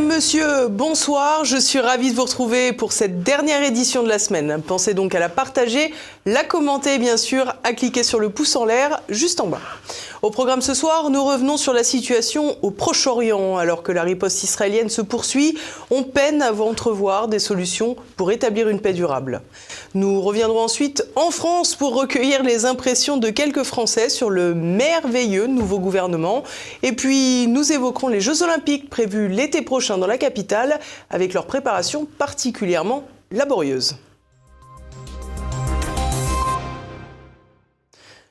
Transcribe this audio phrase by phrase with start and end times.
[0.00, 1.44] Monsieur, bonsoir.
[1.44, 4.62] Je suis ravie de vous retrouver pour cette dernière édition de la semaine.
[4.64, 5.92] Pensez donc à la partager,
[6.24, 9.60] la commenter bien sûr à cliquer sur le pouce en l'air juste en bas.
[10.20, 13.56] Au programme ce soir, nous revenons sur la situation au Proche-Orient.
[13.56, 15.56] Alors que la riposte israélienne se poursuit,
[15.90, 19.42] on peine à entrevoir des solutions pour établir une paix durable.
[19.94, 25.46] Nous reviendrons ensuite en France pour recueillir les impressions de quelques Français sur le merveilleux
[25.46, 26.42] nouveau gouvernement.
[26.82, 30.78] Et puis, nous évoquerons les Jeux Olympiques prévus l'été prochain dans la capitale
[31.08, 33.96] avec leur préparation particulièrement laborieuse.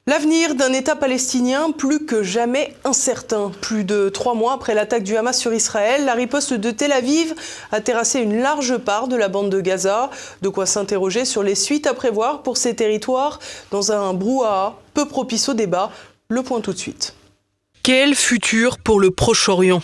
[0.10, 3.52] L'avenir d'un État palestinien plus que jamais incertain.
[3.60, 7.36] Plus de trois mois après l'attaque du Hamas sur Israël, la riposte de Tel Aviv
[7.74, 10.10] a terrassé une large part de la bande de Gaza.
[10.42, 15.10] De quoi s'interroger sur les suites à prévoir pour ces territoires dans un brouhaha peu
[15.10, 15.92] propice au débat.
[16.30, 17.14] Le point tout de suite.
[17.88, 19.82] Quel futur pour le Proche-Orient?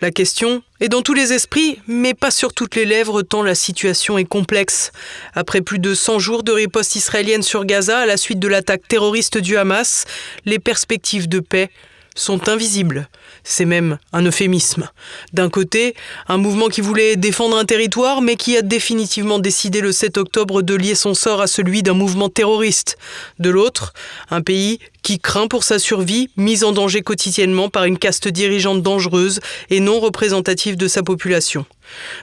[0.00, 3.56] La question est dans tous les esprits, mais pas sur toutes les lèvres tant la
[3.56, 4.92] situation est complexe.
[5.34, 8.86] Après plus de 100 jours de riposte israélienne sur Gaza à la suite de l'attaque
[8.86, 10.04] terroriste du Hamas,
[10.44, 11.70] les perspectives de paix
[12.14, 13.08] sont invisibles.
[13.44, 14.88] C'est même un euphémisme.
[15.32, 15.94] D'un côté,
[16.28, 20.62] un mouvement qui voulait défendre un territoire, mais qui a définitivement décidé le 7 octobre
[20.62, 22.96] de lier son sort à celui d'un mouvement terroriste.
[23.38, 23.92] De l'autre,
[24.30, 28.82] un pays qui craint pour sa survie, mise en danger quotidiennement par une caste dirigeante
[28.82, 31.64] dangereuse et non représentative de sa population.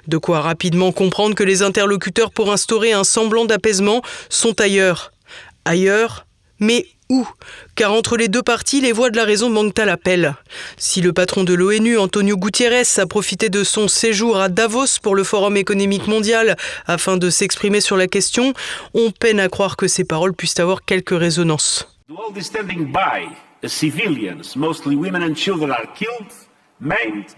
[0.07, 5.11] De quoi rapidement comprendre que les interlocuteurs pour instaurer un semblant d'apaisement sont ailleurs.
[5.65, 6.25] Ailleurs,
[6.59, 7.27] mais où?
[7.75, 10.35] Car entre les deux parties, les voix de la raison manquent à l'appel.
[10.77, 15.15] Si le patron de l'ONU, Antonio Gutiérrez, a profité de son séjour à Davos pour
[15.15, 16.55] le Forum économique mondial
[16.85, 18.53] afin de s'exprimer sur la question,
[18.93, 21.87] on peine à croire que ces paroles puissent avoir quelque résonance.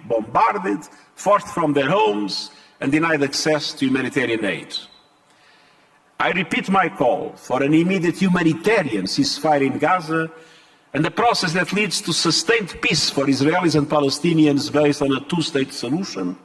[0.07, 0.79] bombarded,
[1.15, 2.51] forced from their homes,
[2.81, 4.88] and denied access to humanitarian aid.
[6.21, 10.29] I repeat my call for an immediate humanitarian ceasefire in Gaza
[10.93, 15.21] and a process that leads to sustained peace for Israelis and Palestinians based on a
[15.21, 16.37] two-state solution.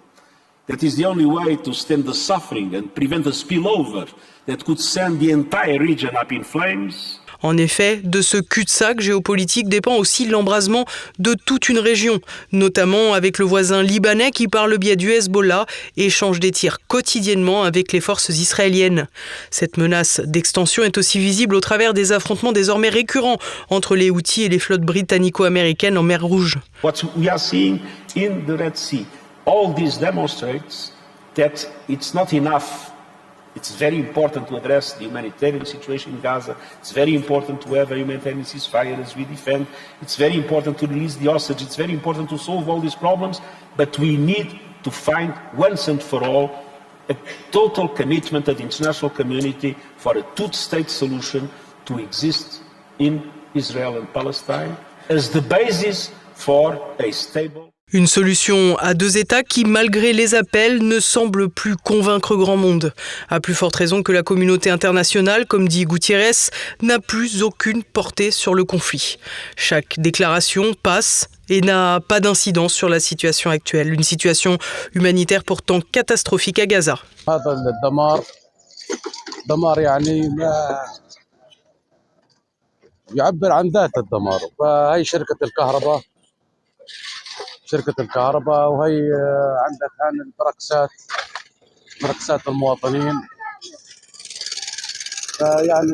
[0.67, 4.09] That is the only way to stem the suffering and prevent a spillover
[4.47, 7.19] that could send the entire region up in flames.
[7.45, 10.87] En effet, de ce cul-de-sac géopolitique dépend aussi l'embrasement
[11.19, 12.21] de toute une région,
[12.53, 15.67] notamment avec le voisin libanais qui, par le biais du Hezbollah,
[15.99, 19.09] échange des tirs quotidiennement avec les forces israéliennes.
[19.51, 23.37] Cette menace d'extension est aussi visible au travers des affrontements désormais récurrents
[23.69, 26.57] entre les Houthis et les flottes britannico-américaines en mer Rouge.
[26.83, 27.79] What we are seeing
[28.17, 29.05] in the Red Sea,
[29.45, 30.95] all this demonstrates
[31.35, 32.94] that it's not enough
[33.55, 36.57] It's very important to address the humanitarian situation in Gaza.
[36.81, 39.67] It's very important to have a humanitarian ceasefire as we defend.
[40.03, 41.63] It's very important to release the hostage.
[41.63, 43.41] It's very important to solve all these problems.
[43.77, 46.65] But we need to find once and for all
[47.09, 47.17] a
[47.51, 51.51] total commitment of the international community for a two-state solution
[51.85, 52.63] to exist
[52.99, 54.77] in Israel and Palestine
[55.09, 60.80] as the basis for a stable une solution à deux États qui, malgré les appels,
[60.80, 62.94] ne semble plus convaincre grand monde.
[63.30, 68.32] À plus forte raison que la communauté internationale, comme dit Gutiérrez, n'a plus aucune portée
[68.32, 69.18] sur le conflit.
[69.56, 74.58] Chaque déclaration passe et n'a pas d'incidence sur la situation actuelle, une situation
[74.94, 77.00] humanitaire pourtant catastrophique à Gaza.
[85.04, 86.02] شركة الكهرباء
[88.69, 89.01] وهي
[89.65, 90.91] عندك هان المركزات
[92.03, 93.15] مركزات المواطنين.
[95.41, 95.93] يعني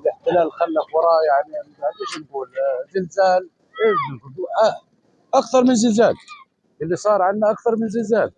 [0.00, 1.52] الاحتلال خلف وراه يعني
[2.00, 2.48] إيش نقول
[2.94, 3.50] زلزال.
[5.34, 6.14] أكثر من زلزال.
[6.82, 8.32] اللي صار عندنا أكثر من زلزال.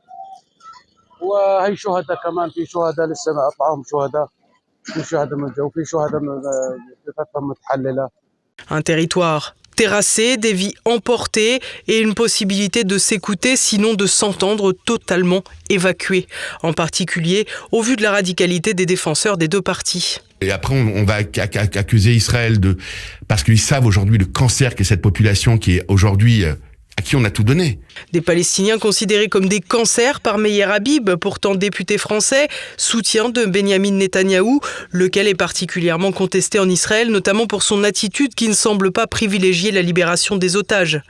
[1.22, 4.28] وهي شهداء كمان في شهداء لسه ما اطلعهم شهداء
[4.82, 6.20] في شهداء من الجو في شهداء
[7.36, 8.08] متحللة.
[8.70, 15.44] Un territoire terrassé, des vies emportées et une possibilité de s'écouter, sinon de s'entendre totalement
[15.70, 16.26] évacué,
[16.64, 20.16] en particulier au vu de la radicalité des défenseurs des deux parties.
[20.40, 22.76] Et après, on, va accuser Israël de
[23.28, 26.54] parce qu'ils savent aujourd'hui le cancer qu'est cette population qui est aujourd'hui euh,
[26.98, 27.78] à qui on a tout donné.
[28.12, 33.92] Des Palestiniens considérés comme des cancers par Meyer Habib, pourtant député français, soutien de Benjamin
[33.92, 34.58] Netanyahou,
[34.90, 39.70] lequel est particulièrement contesté en Israël, notamment pour son attitude qui ne semble pas privilégier
[39.70, 41.00] la libération des otages.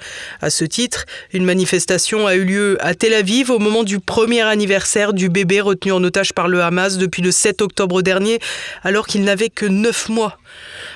[0.43, 4.43] À ce titre, une manifestation a eu lieu à Tel Aviv au moment du premier
[4.43, 8.41] anniversaire du bébé retenu en otage par le Hamas depuis le 7 octobre dernier,
[8.83, 10.39] alors qu'il n'avait que 9 mois.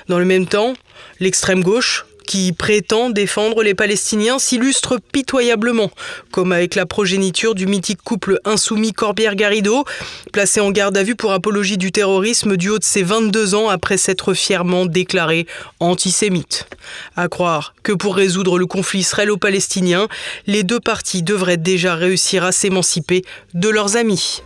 [0.09, 0.75] Dans le même temps,
[1.19, 5.91] l'extrême gauche, qui prétend défendre les Palestiniens s'illustre pitoyablement,
[6.31, 9.85] comme avec la progéniture du mythique couple insoumis Corbière-Garrido,
[10.33, 13.69] placé en garde à vue pour apologie du terrorisme du haut de ses 22 ans
[13.69, 15.47] après s'être fièrement déclaré
[15.79, 16.69] antisémite.
[17.17, 20.09] À croire que pour résoudre le conflit israélo-palestinien,
[20.47, 24.41] les deux parties devraient déjà réussir à s'émanciper de leurs amis.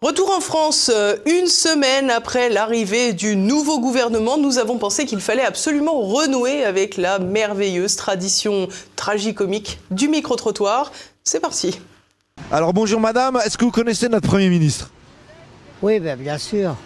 [0.00, 5.20] Retour en France, euh, une semaine après l'arrivée du nouveau gouvernement, nous avons pensé qu'il
[5.20, 10.92] fallait absolument renouer avec la merveilleuse tradition tragicomique du micro-trottoir.
[11.24, 11.80] C'est parti.
[12.52, 14.92] Alors bonjour madame, est-ce que vous connaissez notre Premier ministre?
[15.82, 16.76] Oui, ben, bien sûr.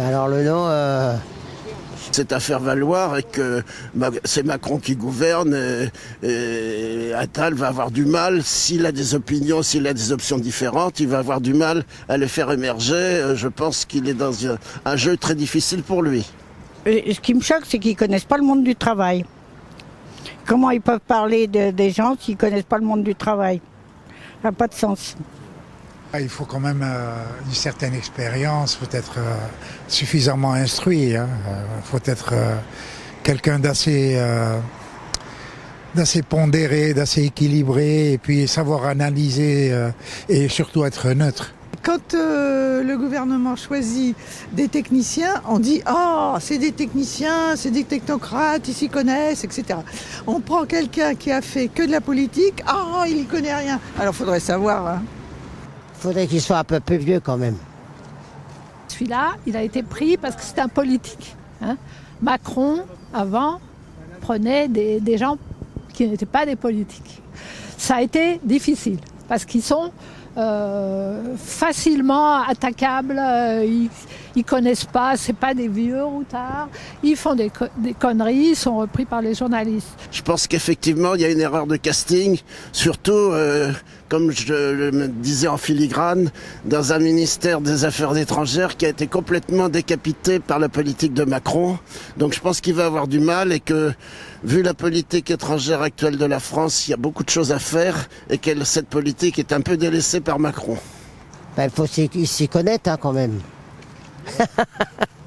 [0.00, 1.14] Alors le nom, euh,
[2.12, 3.62] C'est à faire valoir et que
[4.24, 5.56] c'est Macron qui gouverne
[7.16, 11.08] Attal va avoir du mal, s'il a des opinions, s'il a des options différentes, il
[11.08, 12.94] va avoir du mal à les faire émerger.
[12.94, 14.32] Euh, Je pense qu'il est dans
[14.84, 16.26] un, jeu très difficile pour lui.
[16.86, 19.24] Ce qui me choque, c'est qu'ils connaissent pas le monde du travail.
[20.46, 23.60] Comment ils peuvent parler de- des gens s'ils connaissent pas le monde du travail?
[24.42, 25.16] Ça n'a pas de sens.
[26.14, 27.14] Ah, Il faut quand même euh,
[27.46, 29.34] une certaine expérience, faut être euh,
[29.88, 31.26] suffisamment instruit, il
[31.84, 32.54] faut être euh,
[33.22, 34.58] quelqu'un d'assez euh,
[36.28, 39.88] pondéré, d'assez équilibré, et puis savoir analyser euh,
[40.28, 41.54] et surtout être neutre.
[41.82, 44.14] Quand euh, le gouvernement choisit
[44.52, 49.78] des techniciens, on dit Ah, c'est des techniciens, c'est des technocrates, ils s'y connaissent, etc.
[50.26, 53.80] On prend quelqu'un qui a fait que de la politique, Ah, il y connaît rien.
[53.98, 54.86] Alors, faudrait savoir.
[54.86, 55.02] hein.
[56.02, 57.56] Faudrait qu'il soit un peu plus vieux quand même.
[58.88, 61.36] Celui-là, il a été pris parce que c'est un politique.
[61.62, 61.76] hein.
[62.20, 62.80] Macron,
[63.14, 63.60] avant,
[64.20, 65.38] prenait des, des gens
[65.92, 67.22] qui n'étaient pas des politiques.
[67.78, 69.90] Ça a été difficile parce qu'ils sont
[70.36, 73.18] euh, facilement attaquables.
[73.18, 73.90] euh, ils,
[74.34, 76.68] ils connaissent pas, c'est pas des vieux routards.
[77.02, 79.88] Ils font des, co- des conneries, ils sont repris par les journalistes.
[80.10, 82.38] Je pense qu'effectivement, il y a une erreur de casting,
[82.72, 83.72] surtout, euh,
[84.12, 86.30] comme je le disais en filigrane,
[86.66, 91.24] dans un ministère des Affaires étrangères qui a été complètement décapité par la politique de
[91.24, 91.78] Macron.
[92.18, 93.90] Donc je pense qu'il va avoir du mal et que,
[94.44, 97.58] vu la politique étrangère actuelle de la France, il y a beaucoup de choses à
[97.58, 100.76] faire et que cette politique est un peu délaissée par Macron.
[101.56, 103.40] Ben, il faut s'y connaître hein, quand même.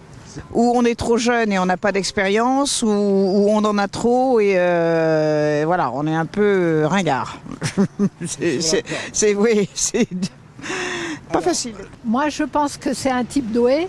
[0.53, 4.39] Ou on est trop jeune et on n'a pas d'expérience, ou, on en a trop
[4.39, 7.39] et euh, voilà, on est un peu ringard.
[8.25, 10.07] c'est- oui, c'est
[11.31, 11.75] pas facile.
[12.03, 13.87] Moi, je pense que c'est un type doué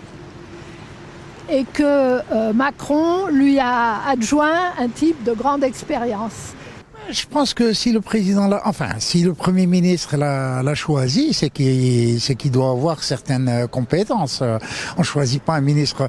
[1.49, 6.55] et que euh, Macron lui a adjoint un type de grande expérience.
[7.11, 11.33] Je pense que si le président, l'a- enfin, si le premier ministre l'a l'a choisi,
[11.33, 14.41] c'est qu'il c'est qu'il doit avoir certaines euh, compétences.
[14.43, 14.59] Euh,
[14.99, 16.09] On choisit pas un ministre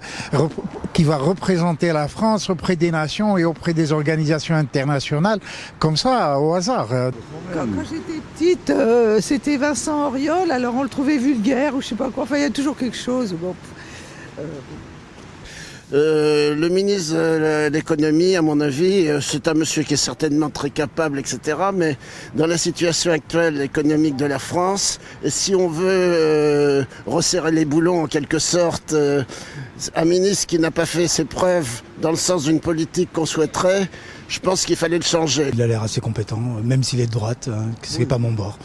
[0.94, 5.40] qui va représenter la France auprès des nations et auprès des organisations internationales
[5.78, 6.88] comme ça au hasard.
[6.92, 7.12] Euh,
[7.54, 11.96] Quand, j'étais petite, euh, c'était Vincent Auriol, alors on le trouvait vulgaire ou je sais
[11.96, 12.24] pas quoi.
[12.24, 13.36] Enfin, il y a toujours quelque chose.
[15.92, 20.70] Le ministre de l'économie, à mon avis, euh, c'est un monsieur qui est certainement très
[20.70, 21.58] capable, etc.
[21.74, 21.98] Mais
[22.36, 28.04] dans la situation actuelle économique de la France, si on veut euh, resserrer les boulons
[28.04, 29.24] en quelque sorte, euh,
[29.96, 33.90] un ministre qui n'a pas fait ses preuves dans le sens d'une politique qu'on souhaiterait,
[34.28, 35.52] je pense qu'il fallait le changer.
[35.54, 38.32] Il a l'air assez compétent, même s'il est de droite, hein, que c'est pas mon
[38.32, 38.58] bord.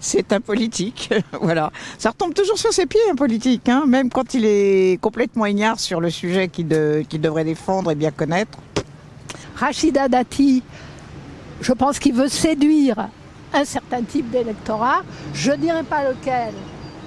[0.00, 1.10] C'est un politique,
[1.40, 1.70] voilà.
[1.98, 5.80] Ça retombe toujours sur ses pieds, un politique, hein, même quand il est complètement ignare
[5.80, 8.58] sur le sujet qu'il de- qu'il devrait défendre et bien connaître.
[9.56, 10.62] Rachida Dati,
[11.60, 13.08] je pense qu'il veut séduire
[13.54, 15.00] un certain type d'électorat.
[15.32, 16.52] Je ne dirai pas lequel,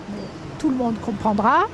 [0.10, 0.24] mais
[0.58, 1.68] tout le monde comprendra.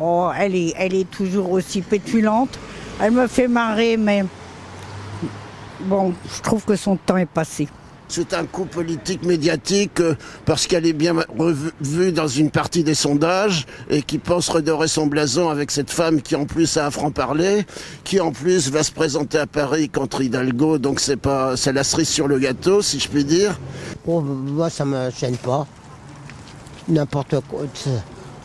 [0.00, 2.58] Oh, elle est, elle est toujours aussi pétulante.
[3.00, 4.24] Elle me fait marrer, mais
[5.80, 7.68] bon, je trouve que son temps est passé.
[8.14, 10.14] C'est un coup politique médiatique euh,
[10.44, 15.06] parce qu'elle est bien revue dans une partie des sondages et qui pense redorer son
[15.06, 17.64] blason avec cette femme qui en plus a un franc-parler,
[18.04, 21.84] qui en plus va se présenter à Paris contre Hidalgo, donc c'est pas c'est la
[21.84, 23.58] cerise sur le gâteau si je puis dire.
[24.04, 25.66] Bon, moi, ça me gêne pas.
[26.88, 27.62] N'importe quoi.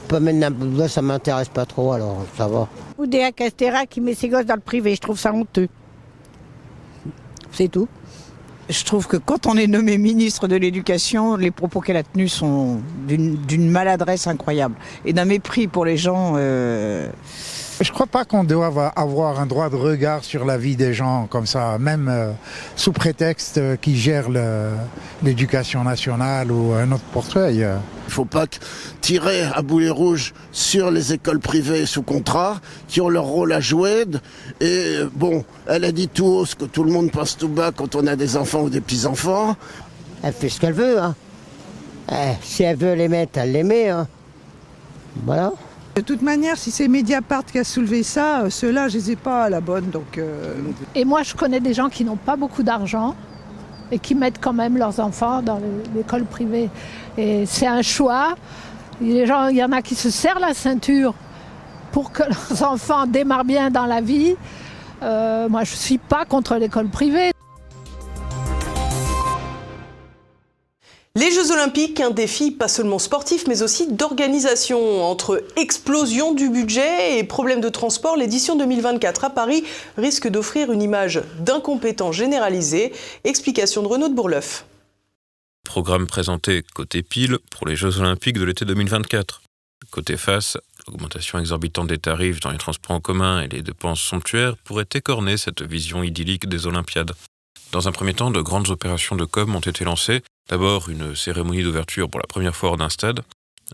[0.07, 0.45] Pas même
[0.87, 2.69] ça m'intéresse pas trop, alors ça va.
[2.97, 5.67] Ou Déa Castera qui met ses gosses dans le privé, je trouve ça honteux.
[7.51, 7.89] C'est tout.
[8.69, 12.33] Je trouve que quand on est nommé ministre de l'Éducation, les propos qu'elle a tenus
[12.33, 16.33] sont d'une maladresse incroyable et d'un mépris pour les gens.
[16.37, 17.07] euh,
[17.79, 21.27] Je crois pas qu'on doive avoir un droit de regard sur la vie des gens
[21.27, 22.31] comme ça, même euh,
[22.75, 24.71] sous prétexte euh, qu'ils gèrent le-
[25.21, 27.57] l'éducation nationale ou un autre portefeuille.
[27.57, 27.65] Il
[28.07, 28.57] ne faut pas que-
[29.01, 33.59] tirer à boulet rouge sur les écoles privées sous contrat qui ont leur rôle à
[33.59, 34.05] jouer.
[34.59, 37.71] Et bon, elle a dit tout haut ce que tout le monde pense tout bas
[37.75, 39.55] quand on a des enfants ou des petits-enfants.
[40.23, 40.99] Elle fait ce qu'elle veut.
[40.99, 41.13] Hein.
[42.11, 43.89] Eh, si elle veut les mettre, elle les met.
[43.89, 44.07] Hein.
[45.25, 45.51] Voilà.
[45.97, 49.15] De toute manière, si c'est Mediapart qui a soulevé ça, euh, ceux-là, je les ai
[49.15, 49.89] pas à la bonne.
[49.89, 50.53] Donc, euh,
[50.93, 53.15] Et moi, je connais des gens qui n'ont pas beaucoup d'argent
[53.91, 56.69] et qui mettent quand même leurs enfants dans le- l'école privée.
[57.17, 58.35] Et c'est un choix.
[59.01, 61.15] Il y en a qui se serrent la ceinture
[61.91, 64.35] pour que leurs enfants démarrent bien dans la vie.
[65.01, 67.31] Euh, moi, je ne suis pas contre l'école privée.
[71.17, 75.03] Les Jeux Olympiques, un défi pas seulement sportif, mais aussi d'organisation.
[75.03, 79.63] Entre explosion du budget et problèmes de transport, l'édition 2024 à Paris
[79.97, 82.93] risque d'offrir une image d'incompétent généralisé.
[83.23, 84.67] Explication de Renaud de Bourleuf.
[85.65, 89.41] Programme présenté côté pile pour les Jeux Olympiques de l'été 2024.
[89.89, 94.55] Côté face, l'augmentation exorbitante des tarifs dans les transports en commun et les dépenses somptuaires
[94.57, 97.13] pourraient écorner cette vision idyllique des Olympiades.
[97.71, 100.21] Dans un premier temps, de grandes opérations de com ont été lancées.
[100.49, 103.21] D'abord, une cérémonie d'ouverture pour la première fois hors d'un stade.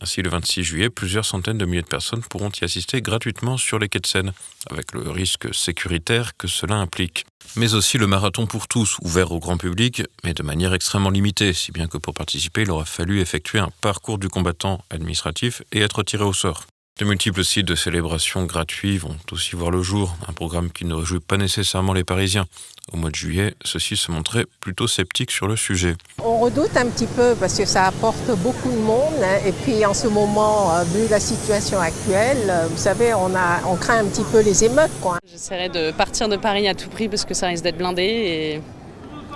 [0.01, 3.77] Ainsi, le 26 juillet, plusieurs centaines de milliers de personnes pourront y assister gratuitement sur
[3.77, 4.33] les quais de Seine,
[4.71, 7.25] avec le risque sécuritaire que cela implique.
[7.55, 11.53] Mais aussi le marathon pour tous, ouvert au grand public, mais de manière extrêmement limitée,
[11.53, 15.81] si bien que pour participer, il aura fallu effectuer un parcours du combattant administratif et
[15.81, 16.65] être tiré au sort.
[16.99, 20.93] De multiples sites de célébration gratuits vont aussi voir le jour, un programme qui ne
[20.93, 22.45] réjouit pas nécessairement les Parisiens.
[22.91, 25.95] Au mois de juillet, ceux-ci se montraient plutôt sceptiques sur le sujet.
[26.23, 29.15] On redoute un petit peu parce que ça apporte beaucoup de monde.
[29.23, 29.39] hein.
[29.43, 33.63] Et puis en ce moment, euh, vu la situation actuelle, euh, vous savez, on, a,
[33.65, 34.91] on craint un petit peu les émeutes.
[35.01, 35.17] Quoi.
[35.31, 38.61] J'essaierai de partir de Paris à tout prix parce que ça risque d'être blindé et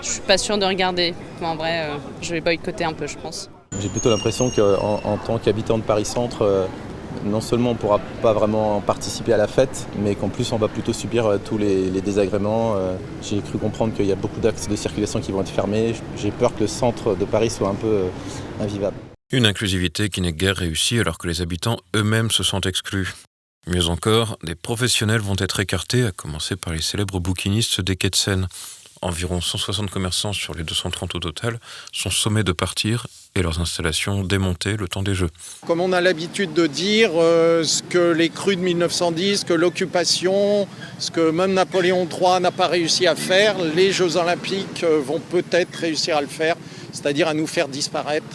[0.04, 1.16] je suis pas sûre de regarder.
[1.42, 3.50] Mais en vrai, euh, je vais boycotter un peu, je pense.
[3.82, 6.68] J'ai plutôt l'impression qu'en en tant qu'habitant de Paris-Centre, euh,
[7.26, 10.58] non seulement on ne pourra pas vraiment participer à la fête, mais qu'en plus on
[10.58, 12.76] va plutôt subir euh, tous les, désagréments.
[12.76, 15.94] Euh, J'ai cru comprendre qu'il y a beaucoup d'axes de circulation qui vont être fermés.
[16.18, 18.10] J'ai peur que le centre de Paris soit un peu euh,
[18.62, 18.96] invivable.
[19.32, 23.14] Une inclusivité qui n'est guère réussie alors que les habitants eux-mêmes se sentent exclus.
[23.68, 28.10] Mieux encore, des professionnels vont être écartés, à commencer par les célèbres bouquinistes des quais
[28.10, 28.48] de Seine.
[29.02, 31.60] Environ 160 commerçants sur les 230 au total
[31.92, 35.30] sont sommés de partir et leurs installations démontées le temps des Jeux.
[35.66, 40.68] Comme on a l'habitude de dire, euh, ce que les crues de 1910, que l'occupation,
[40.98, 45.20] ce que même Napoléon III n'a pas réussi à faire, les Jeux olympiques euh, vont
[45.20, 46.56] peut-être réussir à le faire,
[46.92, 48.26] c'est-à-dire à nous faire disparaître.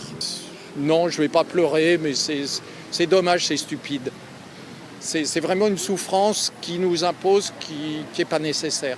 [0.76, 4.10] Non, je ne vais pas pleurer, mais c'est dommage, c'est stupide.
[5.00, 8.96] C'est vraiment une souffrance qui nous impose, qui n'est pas nécessaire.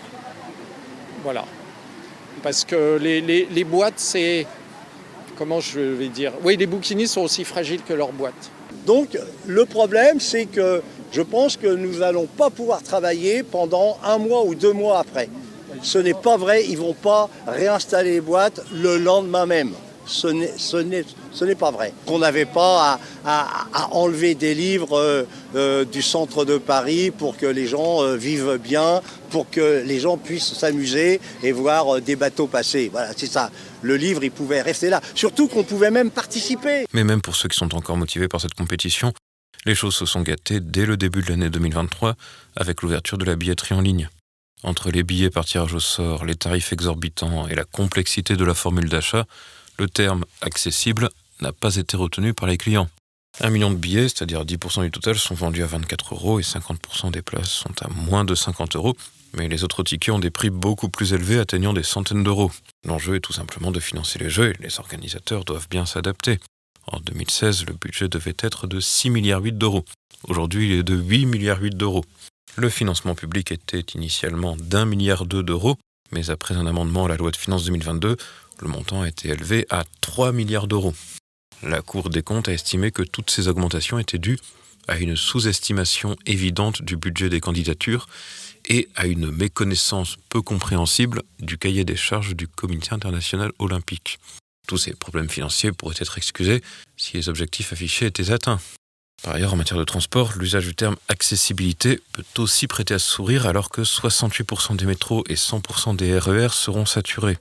[1.25, 1.47] Voilà.
[2.43, 4.47] Parce que les, boîtes, c'est...
[5.37, 8.51] Comment je vais dire Oui, les bouquinistes sont aussi fragiles que leurs boîtes.
[8.87, 14.19] Donc le problème, c'est que je pense que nous n'allons pas pouvoir travailler pendant un
[14.19, 15.29] mois ou deux mois après.
[15.83, 19.73] Ce n'est pas vrai, ils ne vont pas réinstaller les boîtes le lendemain même.
[20.07, 21.93] Ce n'est- pas vrai.
[22.07, 27.47] Qu'on n'avait pas à, enlever des livres euh, euh, du centre de Paris pour que
[27.47, 32.47] les gens euh, vivent bien, pour que les gens puissent s'amuser et voir des bateaux
[32.47, 32.89] passer.
[32.91, 33.51] Voilà, c'est ça.
[33.83, 35.01] Le livre, il pouvait rester là.
[35.15, 36.87] Surtout qu'on pouvait même participer.
[36.93, 39.13] Mais même pour ceux qui sont encore motivés par cette compétition,
[39.67, 42.15] les choses se sont gâtées dès le début de l'année 2023
[42.57, 44.09] avec l'ouverture de la billetterie en ligne.
[44.63, 48.55] Entre les billets par tirage au sort, les tarifs exorbitants et la complexité de la
[48.55, 49.27] formule d'achat,
[49.79, 52.89] le terme accessible n'a pas été retenu par les clients.
[53.41, 57.11] Un million de billets, c'est-à-dire 10% du total, sont vendus à 24 euros et 50%
[57.11, 58.97] des places sont à moins de 50 euros,
[59.37, 62.53] mais les autres tickets ont des prix beaucoup plus élevés atteignant des centaines d'euros.
[62.85, 66.39] L'enjeu est tout simplement de financer les jeux et les organisateurs doivent bien s'adapter.
[66.87, 69.85] En 2016, le budget devait être de 6 milliards 8 d'euros.
[70.29, 72.05] Aujourd'hui, il est de 8 milliards 8 d'euros.
[72.57, 75.77] Le financement public était initialement d'un milliard deux d'euros,
[76.13, 78.17] mais après un amendement à la loi de finances 2022,
[78.61, 80.95] le montant a été élevé à 3 milliards d'euros.
[81.63, 84.39] La Cour des comptes a estimé que toutes ces augmentations étaient dues
[84.87, 88.07] à une sous-estimation évidente du budget des candidatures
[88.69, 94.19] et à une méconnaissance peu compréhensible du cahier des charges du Comité international olympique.
[94.67, 96.63] Tous ces problèmes financiers pourraient être excusés
[96.97, 98.61] si les objectifs affichés étaient atteints.
[99.23, 103.47] Par ailleurs, en matière de transport, l'usage du terme accessibilité peut aussi prêter à sourire
[103.47, 107.39] alors que 68% des métros et 100% des RER seront saturés.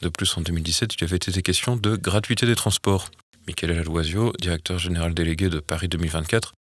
[0.00, 3.10] De plus, en 2017, il avait été question de gratuité des transports.
[3.46, 6.52] Michael Aloisio, directeur général délégué de Paris 2024,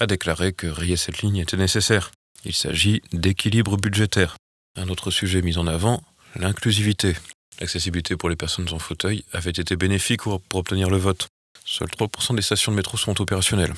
[0.00, 2.10] a déclaré que rayer cette ligne était nécessaire.
[2.44, 4.36] Il s'agit d'équilibre budgétaire.
[4.76, 6.02] Un autre sujet mis en avant,
[6.36, 7.14] l'inclusivité.
[7.60, 11.28] L'accessibilité pour les personnes en fauteuil avait été bénéfique pour obtenir le vote.
[11.64, 13.74] Seuls 3% des stations de métro sont opérationnelles.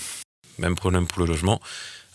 [0.58, 1.60] Même problème pour le logement.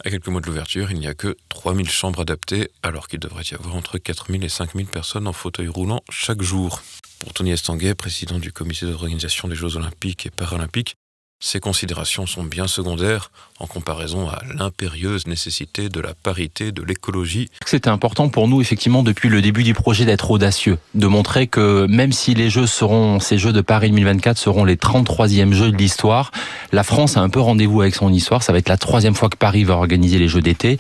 [0.05, 3.43] À quelques mois de l'ouverture, il n'y a que 3000 chambres adaptées, alors qu'il devrait
[3.51, 6.81] y avoir entre 4000 et 5000 personnes en fauteuil roulant chaque jour.
[7.19, 10.95] Pour Tony Estanguet, président du comité d'organisation des Jeux Olympiques et Paralympiques,
[11.39, 17.49] ces considérations sont bien secondaires en comparaison à l'impérieuse nécessité de la parité, de l'écologie.
[17.65, 21.85] C'était important pour nous, effectivement, depuis le début du projet d'être audacieux, de montrer que
[21.87, 25.77] même si les Jeux seront, ces Jeux de Paris 2024 seront les 33e Jeux de
[25.77, 26.31] l'histoire,
[26.71, 28.43] la France a un peu rendez-vous avec son histoire.
[28.43, 30.77] Ça va être la troisième fois que Paris va organiser les Jeux d'été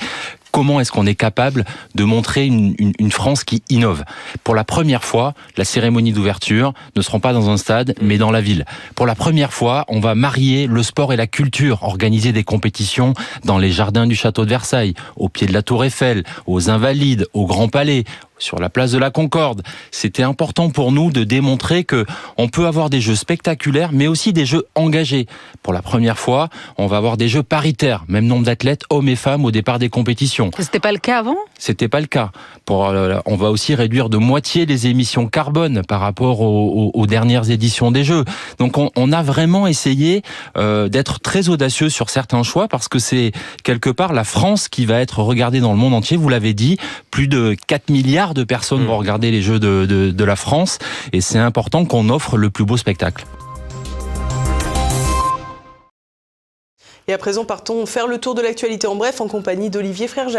[0.51, 1.65] comment est-ce qu'on est capable
[1.95, 4.03] de montrer une, une, une, France qui innove?
[4.43, 8.31] Pour la première fois, la cérémonie d'ouverture ne sera pas dans un stade, mais dans
[8.31, 8.65] la ville.
[8.95, 13.13] Pour la première fois, on va marier le sport et la culture, organiser des compétitions
[13.43, 17.27] dans les jardins du château de Versailles, au pied de la tour Eiffel, aux Invalides,
[17.33, 18.03] au Grand Palais,
[18.39, 19.61] sur la place de la Concorde.
[19.91, 22.05] C'était important pour nous de démontrer que
[22.37, 25.27] on peut avoir des jeux spectaculaires, mais aussi des jeux engagés.
[25.61, 29.15] Pour la première fois, on va avoir des jeux paritaires, même nombre d'athlètes, hommes et
[29.15, 30.51] femmes, au départ des compétitions.
[30.57, 31.37] C'était pas le cas avant?
[31.57, 32.31] C'était pas le cas.
[32.65, 36.99] Pour, euh, on va aussi réduire de moitié les émissions carbone par rapport aux, aux,
[36.99, 38.23] aux dernières éditions des Jeux.
[38.57, 40.21] Donc on, on a vraiment essayé
[40.57, 43.31] euh, d'être très audacieux sur certains choix parce que c'est
[43.63, 46.17] quelque part la France qui va être regardée dans le monde entier.
[46.17, 46.77] Vous l'avez dit,
[47.11, 50.79] plus de 4 milliards de personnes vont regarder les Jeux de, de, de la France
[51.13, 53.25] et c'est important qu'on offre le plus beau spectacle.
[57.07, 60.29] Et à présent, partons faire le tour de l'actualité en bref en compagnie d'Olivier Frère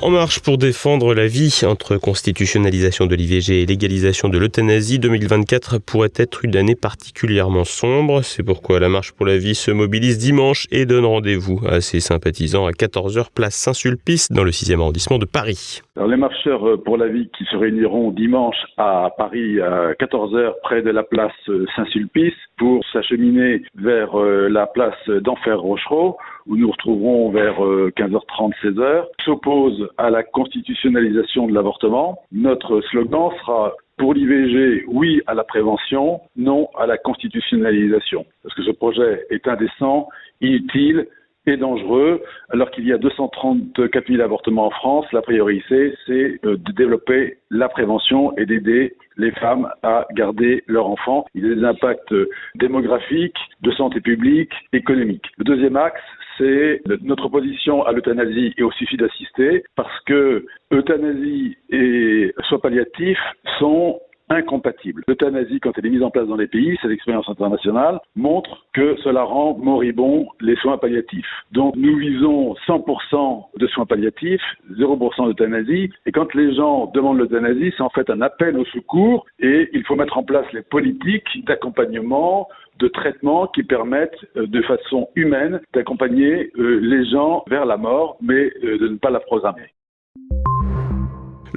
[0.00, 5.78] En marche pour défendre la vie entre constitutionnalisation de l'IVG et légalisation de l'euthanasie, 2024
[5.78, 8.22] pourrait être une année particulièrement sombre.
[8.22, 11.98] C'est pourquoi la marche pour la vie se mobilise dimanche et donne rendez-vous à ses
[11.98, 15.80] sympathisants à 14h place Saint-Sulpice dans le 6e arrondissement de Paris.
[15.96, 20.90] Les marcheurs pour la vie qui se réuniront dimanche à Paris à 14h près de
[20.90, 21.32] la place
[21.74, 26.16] Saint-Sulpice pour s'acheminer vers la place d'Enfer Rochereau
[26.48, 32.22] où nous retrouverons vers 15h30, 16h, s'oppose à la constitutionnalisation de l'avortement.
[32.32, 38.24] Notre slogan sera pour l'IVG, oui à la prévention, non à la constitutionnalisation.
[38.42, 40.08] Parce que ce projet est indécent,
[40.40, 41.06] inutile
[41.46, 42.22] et dangereux.
[42.50, 47.68] Alors qu'il y a 234 000 avortements en France, la priorité, c'est de développer la
[47.68, 51.26] prévention et d'aider les femmes à garder leur enfant.
[51.34, 52.14] Il y a des impacts
[52.54, 55.26] démographiques, de santé publique, économiques.
[55.38, 56.00] Le deuxième axe,
[56.38, 63.18] c'est notre position à l'euthanasie et au suicide assisté, parce que euthanasie et soins palliatifs
[63.58, 65.02] sont incompatibles.
[65.08, 68.96] L'euthanasie, quand elle est mise en place dans les pays, c'est l'expérience internationale, montre que
[69.02, 71.26] cela rend moribond les soins palliatifs.
[71.52, 77.72] Donc nous visons 100% de soins palliatifs, 0% d'euthanasie, et quand les gens demandent l'euthanasie,
[77.76, 81.44] c'est en fait un appel au secours, et il faut mettre en place les politiques
[81.46, 82.48] d'accompagnement,
[82.78, 88.88] de traitement qui permettent de façon humaine d'accompagner les gens vers la mort, mais de
[88.88, 89.72] ne pas la programmer.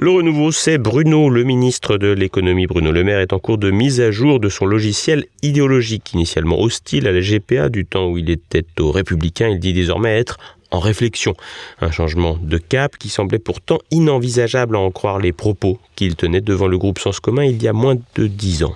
[0.02, 2.66] Le renouveau, c'est Bruno, le ministre de l'économie.
[2.66, 6.60] Bruno Le Maire est en cours de mise à jour de son logiciel idéologique, initialement
[6.60, 9.48] hostile à la GPA du temps où il était aux Républicains.
[9.48, 10.38] Il dit désormais être
[10.72, 11.34] en réflexion.
[11.80, 16.40] Un changement de cap qui semblait pourtant inenvisageable à en croire les propos qu'il tenait
[16.40, 18.74] devant le groupe Sens commun il y a moins de dix ans.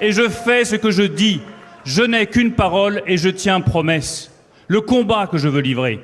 [0.00, 1.42] Et je fais ce que je dis.
[1.84, 4.30] Je n'ai qu'une parole et je tiens promesse.
[4.68, 6.00] Le combat que je veux livrer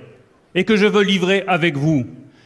[0.55, 2.05] et que je veux livrer avec vous,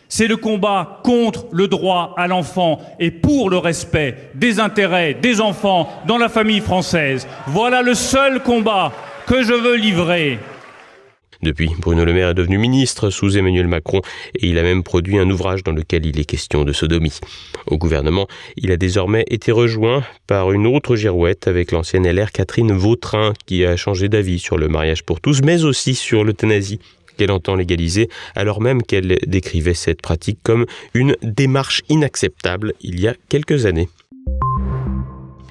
[0.09, 5.41] c'est le combat contre le droit à l'enfant et pour le respect des intérêts des
[5.41, 7.27] enfants dans la famille française.
[7.47, 8.93] Voilà le seul combat
[9.27, 10.39] que je veux livrer.
[11.43, 14.01] Depuis, Bruno Le Maire est devenu ministre sous Emmanuel Macron
[14.37, 17.19] et il a même produit un ouvrage dans lequel il est question de sodomie.
[17.67, 22.73] Au gouvernement, il a désormais été rejoint par une autre girouette avec l'ancienne LR Catherine
[22.73, 26.79] Vautrin qui a changé d'avis sur le mariage pour tous mais aussi sur l'euthanasie
[27.17, 33.09] qu'elle entend légaliser, alors même qu'elle décrivait cette pratique comme une démarche inacceptable il y
[33.09, 33.89] a quelques années.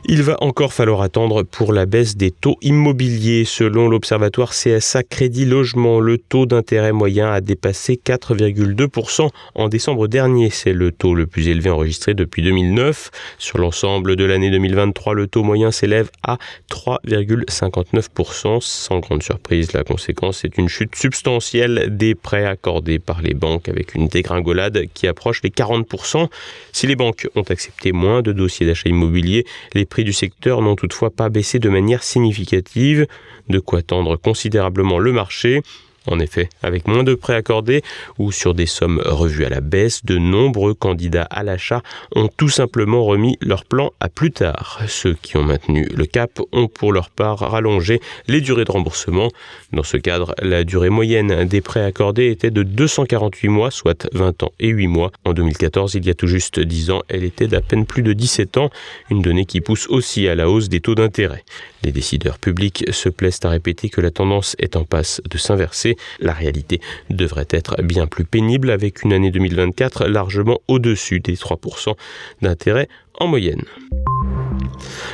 [0.05, 3.45] Il va encore falloir attendre pour la baisse des taux immobiliers.
[3.45, 10.49] Selon l'observatoire CSA Crédit Logement, le taux d'intérêt moyen a dépassé 4,2% en décembre dernier.
[10.49, 13.11] C'est le taux le plus élevé enregistré depuis 2009.
[13.37, 16.39] Sur l'ensemble de l'année 2023, le taux moyen s'élève à
[16.71, 18.59] 3,59%.
[18.59, 23.69] Sans grande surprise, la conséquence est une chute substantielle des prêts accordés par les banques
[23.69, 26.27] avec une dégringolade qui approche les 40%.
[26.71, 30.75] Si les banques ont accepté moins de dossiers d'achat immobilier, les prix du secteur n'ont
[30.75, 33.05] toutefois pas baissé de manière significative,
[33.49, 35.61] de quoi tendre considérablement le marché.
[36.07, 37.83] En effet, avec moins de prêts accordés
[38.17, 41.83] ou sur des sommes revues à la baisse, de nombreux candidats à l'achat
[42.15, 44.81] ont tout simplement remis leur plan à plus tard.
[44.87, 49.29] Ceux qui ont maintenu le cap ont pour leur part rallongé les durées de remboursement.
[49.73, 54.41] Dans ce cadre, la durée moyenne des prêts accordés était de 248 mois, soit 20
[54.41, 55.11] ans et 8 mois.
[55.23, 58.13] En 2014, il y a tout juste 10 ans, elle était d'à peine plus de
[58.13, 58.71] 17 ans,
[59.11, 61.43] une donnée qui pousse aussi à la hausse des taux d'intérêt.
[61.83, 65.95] Les décideurs publics se plaisent à répéter que la tendance est en passe de s'inverser.
[66.19, 71.95] La réalité devrait être bien plus pénible avec une année 2024 largement au-dessus des 3%
[72.41, 72.87] d'intérêt
[73.19, 73.63] en moyenne.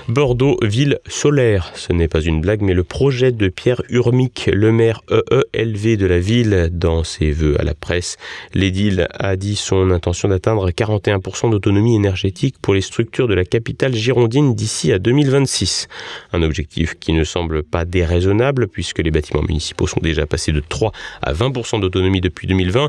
[0.08, 1.72] Bordeaux, ville solaire.
[1.76, 6.06] Ce n'est pas une blague, mais le projet de Pierre Urmic, le maire EELV de
[6.06, 8.18] la ville, dans ses vœux à la presse.
[8.54, 13.94] L'édile a dit son intention d'atteindre 41% d'autonomie énergétique pour les structures de la capitale
[13.94, 15.88] girondine d'ici à 2026.
[16.34, 20.62] Un objectif qui ne semble pas déraisonnable puisque les bâtiments municipaux sont déjà passés de
[20.68, 20.92] 3
[21.22, 22.88] à 20% d'autonomie depuis 2020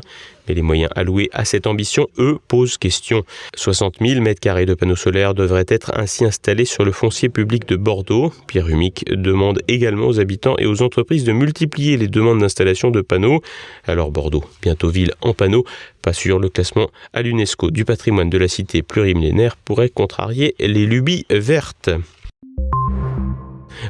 [0.49, 3.23] mais les moyens alloués à cette ambition, eux, posent question.
[3.55, 7.75] 60 000 m2 de panneaux solaires devraient être ainsi installés sur le foncier public de
[7.75, 8.33] Bordeaux.
[8.47, 13.01] Pierre Humic demande également aux habitants et aux entreprises de multiplier les demandes d'installation de
[13.01, 13.41] panneaux.
[13.85, 15.65] Alors Bordeaux, bientôt ville en panneaux,
[16.01, 20.85] pas sûr, le classement à l'UNESCO du patrimoine de la cité plurimillénaire pourrait contrarier les
[20.85, 21.91] lubies vertes.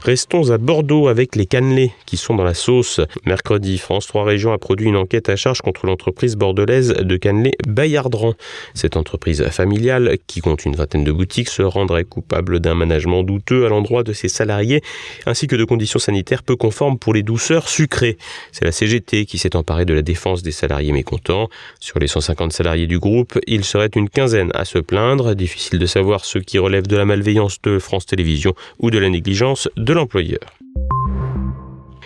[0.02, 3.02] Restons à Bordeaux avec les cannelés qui sont dans la sauce.
[3.26, 7.56] Mercredi, France 3 Régions a produit une enquête à charge contre l'entreprise bordelaise de cannelés
[7.68, 8.34] Bayardran.
[8.74, 13.66] Cette entreprise familiale, qui compte une vingtaine de boutiques, se rendrait coupable d'un management douteux
[13.66, 14.82] à l'endroit de ses salariés,
[15.26, 18.18] ainsi que de conditions sanitaires peu conformes pour les douceurs sucrées.
[18.54, 21.50] C'est la CGT qui s'est emparée de la défense des salariés mécontents.
[21.82, 25.34] Sur les 150 salariés du groupe, il serait une quinzaine à se plaindre.
[25.36, 29.10] Difficile de savoir ce qui relève de la malveillance de France Télévisions ou de la
[29.10, 30.40] négligence de l'employeur.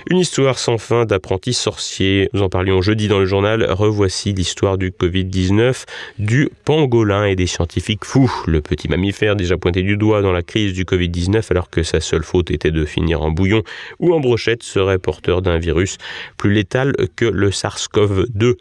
[0.10, 2.30] Une histoire sans fin d'apprentis sorciers.
[2.34, 3.64] Nous en parlions jeudi dans le journal.
[3.72, 5.86] Revoici l'histoire du Covid-19,
[6.20, 8.32] du pangolin et des scientifiques fous.
[8.46, 12.02] Le petit mammifère déjà pointé du doigt dans la crise du Covid-19 alors que sa
[12.02, 13.64] seule faute était de finir en bouillon
[14.00, 15.98] ou en brochette serait porteur d'un virus
[16.36, 18.56] plus létal que le SARS-CoV-2.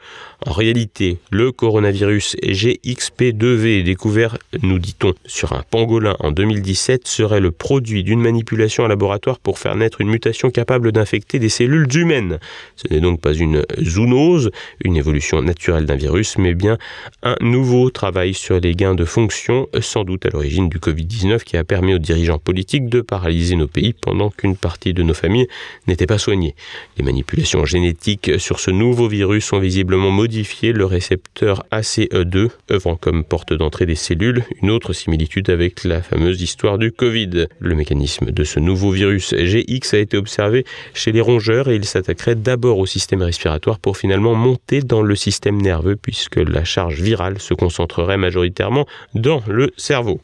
[0.46, 7.50] En réalité, le coronavirus GXP2V découvert, nous dit-on, sur un pangolin en 2017 serait le
[7.50, 12.38] produit d'une manipulation en laboratoire pour faire naître une mutation capable d'infecter des cellules humaines.
[12.76, 14.50] Ce n'est donc pas une zoonose,
[14.84, 16.78] une évolution naturelle d'un virus, mais bien
[17.22, 21.56] un nouveau travail sur les gains de fonction, sans doute à l'origine du Covid-19 qui
[21.56, 25.48] a permis aux dirigeants politiques de paralyser nos pays pendant qu'une partie de nos familles
[25.86, 26.54] n'était pas soignée.
[26.98, 33.24] Les manipulations génétiques sur ce nouveau virus ont visiblement modifié le récepteur ACE2, œuvrant comme
[33.24, 37.46] porte d'entrée des cellules, une autre similitude avec la fameuse histoire du Covid.
[37.58, 40.64] Le mécanisme de ce nouveau virus GX a été observé
[40.94, 45.60] chez les et il s'attaquerait d'abord au système respiratoire pour finalement monter dans le système
[45.60, 50.20] nerveux puisque la charge virale se concentrerait majoritairement dans le cerveau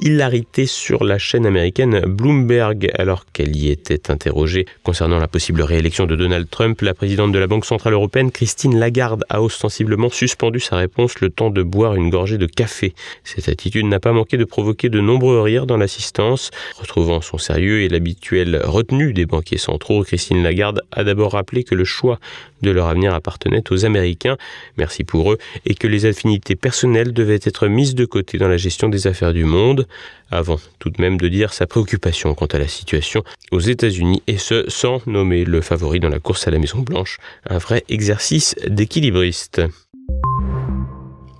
[0.00, 6.06] hilarité sur la chaîne américaine Bloomberg alors qu'elle y était interrogée concernant la possible réélection
[6.06, 6.80] de Donald Trump.
[6.82, 11.30] La présidente de la Banque Centrale Européenne, Christine Lagarde, a ostensiblement suspendu sa réponse le
[11.30, 12.94] temps de boire une gorgée de café.
[13.24, 16.50] Cette attitude n'a pas manqué de provoquer de nombreux rires dans l'assistance.
[16.76, 21.74] Retrouvant son sérieux et l'habituelle retenue des banquiers centraux, Christine Lagarde a d'abord rappelé que
[21.74, 22.18] le choix
[22.62, 24.36] de leur avenir appartenait aux Américains,
[24.76, 28.56] merci pour eux, et que les affinités personnelles devaient être mises de côté dans la
[28.56, 29.86] gestion des affaires du monde
[30.30, 34.38] avant tout de même de dire sa préoccupation quant à la situation aux États-Unis, et
[34.38, 37.18] ce sans nommer le favori dans la course à la Maison-Blanche,
[37.48, 39.62] un vrai exercice d'équilibriste.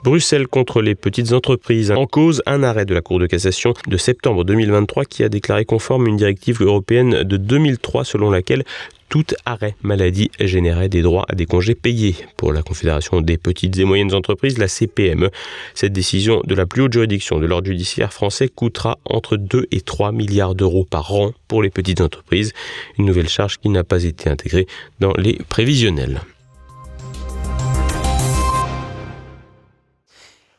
[0.05, 1.91] Bruxelles contre les petites entreprises.
[1.91, 5.65] En cause, un arrêt de la Cour de cassation de septembre 2023 qui a déclaré
[5.65, 8.65] conforme une directive européenne de 2003 selon laquelle
[9.09, 12.15] tout arrêt maladie générait des droits à des congés payés.
[12.37, 15.31] Pour la Confédération des petites et moyennes entreprises, la CPME,
[15.75, 19.81] cette décision de la plus haute juridiction de l'ordre judiciaire français coûtera entre 2 et
[19.81, 22.53] 3 milliards d'euros par an pour les petites entreprises,
[22.99, 24.67] une nouvelle charge qui n'a pas été intégrée
[25.01, 26.21] dans les prévisionnels.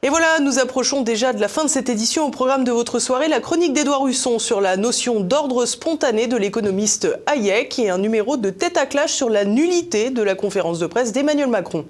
[0.01, 2.99] Et voilà, nous approchons déjà de la fin de cette édition au programme de votre
[2.99, 7.97] soirée, la chronique d'Edouard Husson sur la notion d'ordre spontané de l'économiste Hayek et un
[7.97, 11.83] numéro de tête à clash sur la nullité de la conférence de presse d'Emmanuel Macron.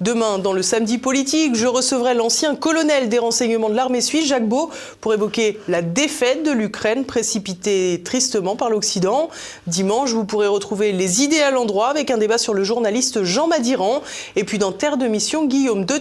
[0.00, 4.48] Demain, dans le samedi politique, je recevrai l'ancien colonel des renseignements de l'armée suisse, Jacques
[4.48, 4.70] Beau,
[5.02, 9.28] pour évoquer la défaite de l'Ukraine précipitée tristement par l'Occident.
[9.66, 13.48] Dimanche, vous pourrez retrouver les idées à l'endroit avec un débat sur le journaliste Jean
[13.48, 14.00] Madiran.
[14.34, 16.00] Et puis dans Terre de Mission, Guillaume de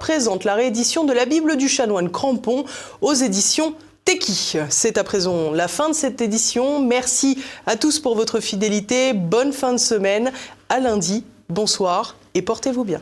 [0.00, 2.64] présente la réédition de la Bible du chanoine Crampon
[3.00, 4.58] aux éditions Teki.
[4.70, 6.80] C'est à présent la fin de cette édition.
[6.80, 9.12] Merci à tous pour votre fidélité.
[9.12, 10.32] Bonne fin de semaine.
[10.68, 11.24] À lundi.
[11.48, 13.00] Bonsoir et portez-vous bien.